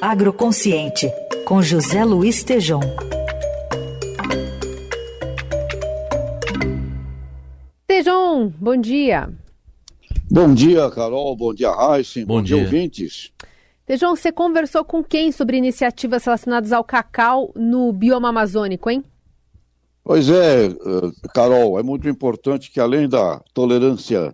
[0.00, 1.10] Agroconsciente,
[1.44, 2.78] com José Luiz Tejom.
[7.84, 9.28] Tejom, bom dia.
[10.30, 11.34] Bom dia, Carol.
[11.34, 12.24] Bom dia, Raíssen.
[12.24, 13.32] Bom, bom dia, dia, ouvintes.
[13.86, 19.02] Tejom, você conversou com quem sobre iniciativas relacionadas ao cacau no bioma amazônico, hein?
[20.04, 20.68] Pois é,
[21.34, 24.32] Carol, é muito importante que além da tolerância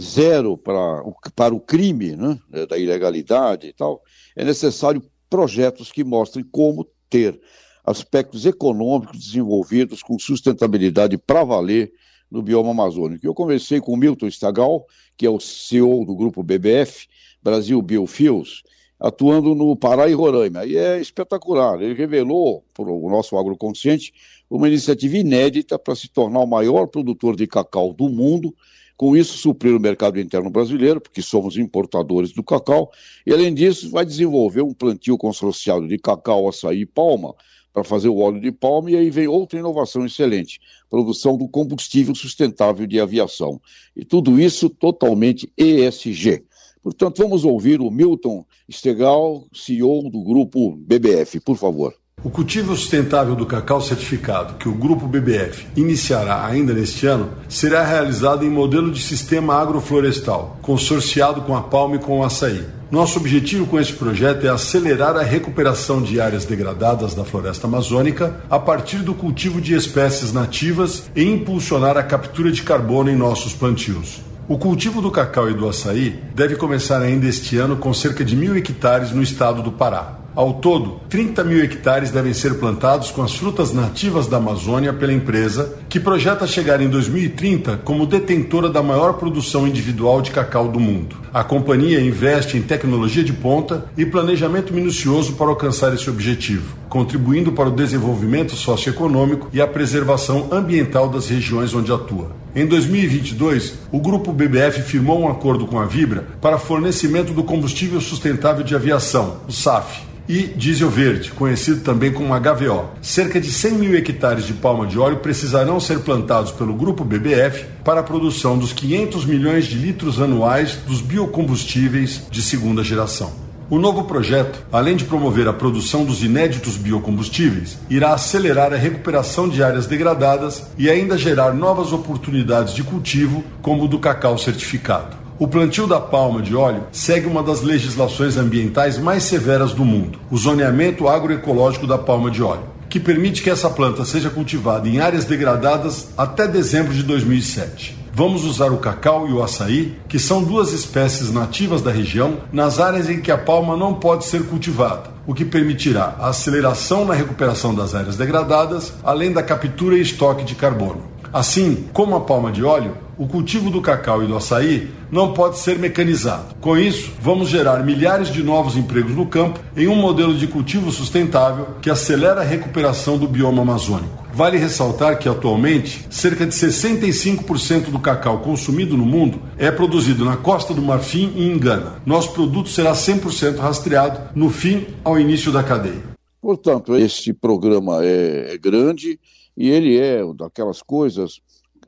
[0.00, 2.38] zero para o, para o crime, né,
[2.68, 4.02] da ilegalidade e tal,
[4.34, 7.40] é necessário projetos que mostrem como ter
[7.84, 11.92] aspectos econômicos desenvolvidos com sustentabilidade para valer
[12.30, 13.26] no bioma amazônico.
[13.26, 17.06] Eu conversei com Milton Stagal, que é o CEO do grupo BBF,
[17.42, 18.62] Brasil Biofuels,
[18.98, 20.64] atuando no Pará e Roraima.
[20.64, 21.82] E é espetacular.
[21.82, 24.14] Ele revelou para o nosso agroconsciente
[24.48, 28.54] uma iniciativa inédita para se tornar o maior produtor de cacau do mundo,
[29.02, 32.92] com isso suprir o mercado interno brasileiro, porque somos importadores do cacau,
[33.26, 37.34] e além disso vai desenvolver um plantio consorciado de cacau, açaí e palma,
[37.72, 42.14] para fazer o óleo de palma, e aí vem outra inovação excelente, produção do combustível
[42.14, 43.60] sustentável de aviação.
[43.96, 46.44] E tudo isso totalmente ESG.
[46.80, 51.92] Portanto, vamos ouvir o Milton Stegal, CEO do grupo BBF, por favor.
[52.24, 57.84] O cultivo sustentável do cacau certificado, que o Grupo BBF iniciará ainda neste ano, será
[57.84, 62.64] realizado em modelo de sistema agroflorestal, consorciado com a palma e com o açaí.
[62.92, 68.40] Nosso objetivo com este projeto é acelerar a recuperação de áreas degradadas da floresta amazônica
[68.48, 73.52] a partir do cultivo de espécies nativas e impulsionar a captura de carbono em nossos
[73.52, 74.20] plantios.
[74.46, 78.36] O cultivo do cacau e do açaí deve começar ainda este ano com cerca de
[78.36, 80.21] mil hectares no estado do Pará.
[80.34, 85.12] Ao todo, 30 mil hectares devem ser plantados com as frutas nativas da Amazônia pela
[85.12, 90.80] empresa, que projeta chegar em 2030 como detentora da maior produção individual de cacau do
[90.80, 91.16] mundo.
[91.34, 97.52] A companhia investe em tecnologia de ponta e planejamento minucioso para alcançar esse objetivo, contribuindo
[97.52, 102.30] para o desenvolvimento socioeconômico e a preservação ambiental das regiões onde atua.
[102.56, 108.00] Em 2022, o grupo BBF firmou um acordo com a Vibra para fornecimento do combustível
[108.00, 112.90] sustentável de aviação, o SAF e diesel verde, conhecido também como HVO.
[113.00, 117.64] Cerca de 100 mil hectares de palma de óleo precisarão ser plantados pelo grupo BBF
[117.84, 123.32] para a produção dos 500 milhões de litros anuais dos biocombustíveis de segunda geração.
[123.72, 129.48] O novo projeto, além de promover a produção dos inéditos biocombustíveis, irá acelerar a recuperação
[129.48, 135.21] de áreas degradadas e ainda gerar novas oportunidades de cultivo, como o do cacau certificado.
[135.42, 140.20] O plantio da palma de óleo segue uma das legislações ambientais mais severas do mundo,
[140.30, 145.00] o zoneamento agroecológico da palma de óleo, que permite que essa planta seja cultivada em
[145.00, 147.98] áreas degradadas até dezembro de 2007.
[148.14, 152.78] Vamos usar o cacau e o açaí, que são duas espécies nativas da região, nas
[152.78, 157.14] áreas em que a palma não pode ser cultivada, o que permitirá a aceleração na
[157.14, 161.10] recuperação das áreas degradadas, além da captura e estoque de carbono.
[161.32, 165.58] Assim como a palma de óleo, o cultivo do cacau e do açaí não pode
[165.58, 166.54] ser mecanizado.
[166.60, 170.90] Com isso, vamos gerar milhares de novos empregos no campo em um modelo de cultivo
[170.90, 174.22] sustentável que acelera a recuperação do bioma amazônico.
[174.34, 180.36] Vale ressaltar que atualmente cerca de 65% do cacau consumido no mundo é produzido na
[180.36, 181.94] Costa do Marfim e em Gana.
[182.04, 186.12] Nosso produto será 100% rastreado no fim ao início da cadeia.
[186.42, 189.18] Portanto, este programa é, é grande
[189.56, 191.40] e ele é daquelas coisas,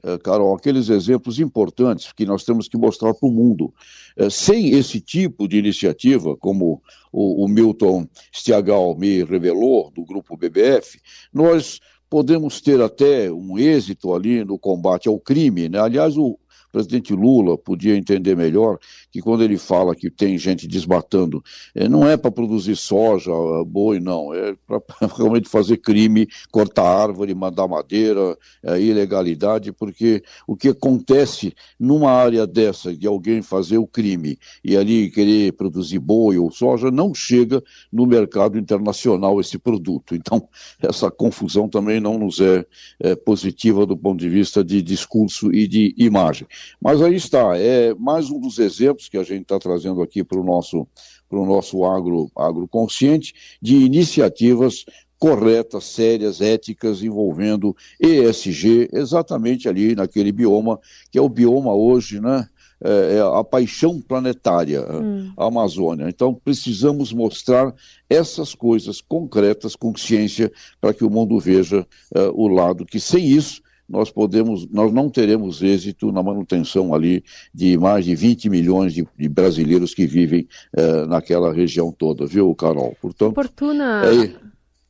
[0.03, 3.73] eh, Carol, aqueles exemplos importantes que nós temos que mostrar para o mundo.
[4.17, 10.37] Eh, sem esse tipo de iniciativa, como o, o Milton Stiagal me revelou, do grupo
[10.37, 11.01] BBF,
[11.33, 11.81] nós
[12.11, 15.69] podemos ter até um êxito ali no combate ao crime.
[15.69, 15.81] Né?
[15.81, 16.39] Aliás, o,
[16.75, 18.81] presidente Lula podia entender melhor
[19.13, 21.41] que quando ele fala que tem gente desmatando,
[21.73, 23.31] é, não é para produzir soja,
[23.65, 24.83] boi, não, é para
[25.17, 32.45] realmente fazer crime, cortar árvore, mandar madeira, é, ilegalidade, porque o que acontece numa área
[32.45, 37.63] dessa, de alguém fazer o crime e ali querer produzir boi ou soja, não chega
[37.93, 40.17] no mercado internacional esse produto.
[40.17, 40.49] Então,
[40.83, 42.67] essa confusão também não nos é,
[42.99, 46.49] é positiva do ponto de vista de discurso e de imagem.
[46.81, 50.41] Mas aí está, é mais um dos exemplos que a gente está trazendo aqui para
[50.41, 50.87] o nosso,
[51.29, 54.85] pro nosso agro, agroconsciente de iniciativas
[55.19, 60.79] corretas, sérias, éticas, envolvendo ESG, exatamente ali naquele bioma,
[61.11, 62.47] que é o bioma hoje, né?
[62.83, 65.33] É, é a paixão planetária, hum.
[65.39, 66.07] a Amazônia.
[66.09, 67.73] Então, precisamos mostrar
[68.11, 73.25] essas coisas concretas com ciência para que o mundo veja uh, o lado que, sem
[73.25, 78.95] isso, nós podemos, nós não teremos êxito na manutenção ali de mais de 20 milhões
[78.95, 82.97] de, de brasileiros que vivem eh, naquela região toda, viu, Carol?
[83.01, 84.03] Portanto, oportuna,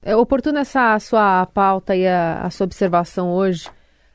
[0.03, 3.69] é, é oportuna essa sua pauta e a, a sua observação hoje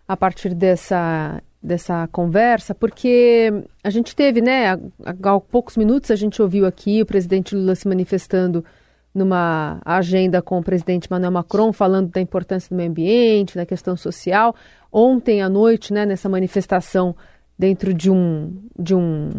[0.08, 3.52] a partir dessa dessa conversa, porque
[3.84, 7.76] a gente teve, né, há, há poucos minutos a gente ouviu aqui o presidente Lula
[7.76, 8.64] se manifestando
[9.14, 13.98] numa agenda com o presidente Emmanuel Macron, falando da importância do meio ambiente, da questão
[13.98, 14.56] social.
[14.92, 17.16] Ontem à noite, né, nessa manifestação
[17.58, 19.30] dentro de um de um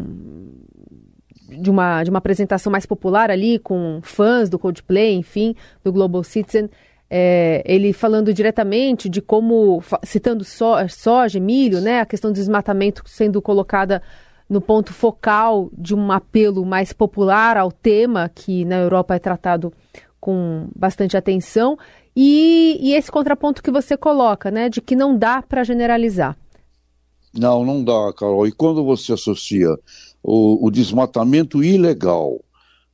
[1.51, 6.23] de uma, de uma apresentação mais popular ali, com fãs do Coldplay, enfim, do Global
[6.23, 6.71] Citizen,
[7.09, 13.03] é, ele falando diretamente de como, citando so, soja, milho, né, a questão do desmatamento
[13.07, 14.01] sendo colocada
[14.51, 19.73] no ponto focal de um apelo mais popular ao tema, que na Europa é tratado
[20.21, 21.79] com bastante atenção,
[22.17, 26.37] e, e esse contraponto que você coloca, né, de que não dá para generalizar.
[27.33, 28.45] Não, não dá, Carol.
[28.45, 29.69] E quando você associa
[30.21, 32.41] o, o desmatamento ilegal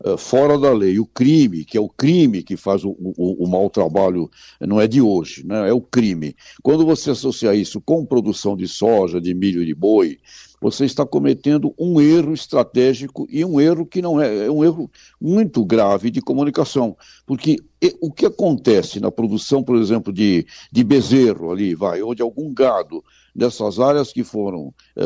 [0.05, 3.49] uh, fora da lei, o crime, que é o crime que faz o, o, o
[3.49, 4.31] mau trabalho,
[4.61, 5.71] não é de hoje, né?
[5.71, 6.37] é o crime.
[6.63, 10.19] Quando você associa isso com produção de soja, de milho e de boi,
[10.61, 14.91] você está cometendo um erro estratégico e um erro que não é, é um erro
[15.21, 16.97] muito grave de comunicação.
[17.27, 17.59] Porque
[18.01, 22.53] o que acontece na produção, por exemplo, de, de bezerro ali, vai, ou de algum
[22.53, 23.03] gado,
[23.35, 25.03] dessas áreas que foram é,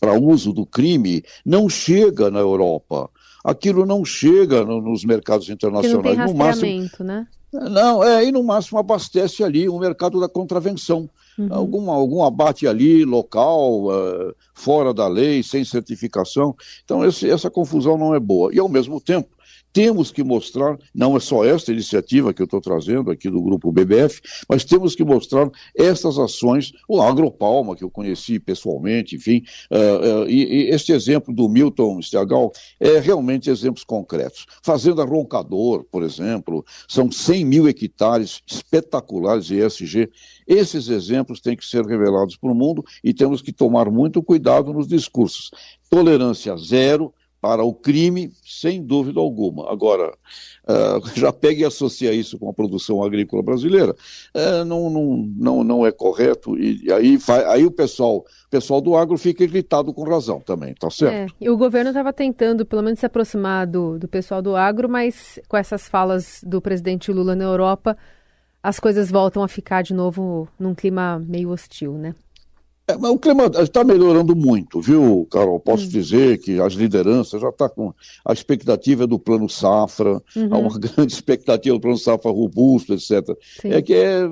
[0.00, 3.10] para uso do crime, não chega na Europa.
[3.44, 5.94] Aquilo não chega no, nos mercados internacionais.
[5.94, 7.26] Porque não tem rastreamento, no máximo, né?
[7.54, 11.08] Não, é, e no máximo abastece ali o mercado da contravenção.
[11.38, 11.48] Uhum.
[11.50, 16.54] Algum, algum abate ali, local, uh, fora da lei, sem certificação.
[16.84, 18.52] Então, esse, essa confusão não é boa.
[18.52, 19.28] E, ao mesmo tempo,
[19.74, 23.72] temos que mostrar, não é só esta iniciativa que eu estou trazendo aqui do grupo
[23.72, 29.42] BBF, mas temos que mostrar essas ações, o Agropalma, que eu conheci pessoalmente, enfim,
[29.72, 34.46] uh, uh, e, e, este exemplo do Milton Stiagal é realmente exemplos concretos.
[34.62, 40.08] Fazenda Roncador, por exemplo, são 100 mil hectares espetaculares de ESG.
[40.46, 44.72] Esses exemplos têm que ser revelados para o mundo e temos que tomar muito cuidado
[44.72, 45.50] nos discursos.
[45.90, 47.12] Tolerância zero,
[47.44, 49.70] para o crime, sem dúvida alguma.
[49.70, 50.14] Agora,
[50.66, 53.94] uh, já pega e associa isso com a produção agrícola brasileira,
[54.34, 57.18] uh, não, não, não, não é correto, e, aí,
[57.48, 61.34] aí o pessoal, pessoal do agro fica irritado com razão também, tá certo?
[61.34, 64.88] É, e o governo estava tentando, pelo menos, se aproximar do, do pessoal do agro,
[64.88, 67.94] mas com essas falas do presidente Lula na Europa,
[68.62, 72.14] as coisas voltam a ficar de novo num clima meio hostil, né?
[72.86, 75.58] É, mas o clima está melhorando muito, viu, Carol?
[75.58, 75.88] Posso hum.
[75.88, 77.94] dizer que as lideranças já estão tá com
[78.24, 80.48] a expectativa do plano safra, uhum.
[80.50, 83.22] há uma grande expectativa do plano safra robusto, etc.
[83.60, 83.70] Sim.
[83.70, 84.28] É que é,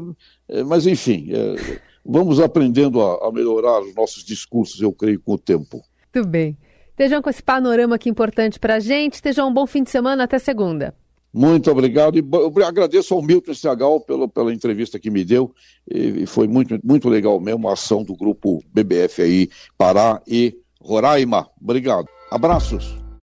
[0.48, 5.32] é mas enfim, é, vamos aprendendo a, a, melhorar os nossos discursos, eu creio, com
[5.32, 5.82] o tempo.
[6.12, 6.56] Tudo bem.
[6.90, 9.14] Estejam com esse panorama aqui importante para a gente.
[9.14, 10.24] Estejam um bom fim de semana.
[10.24, 10.94] Até segunda.
[11.32, 15.54] Muito obrigado e agradeço ao Milton Segal pela, pela entrevista que me deu
[15.90, 19.48] e, foi muito, muito legal mesmo a ação do grupo BBF aí,
[19.78, 21.48] Pará e Roraima.
[21.60, 22.08] Obrigado.
[22.30, 23.01] Abraços.